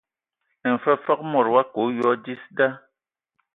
[0.73, 2.67] Mfəfəg mod wa kə a oyoa dis da.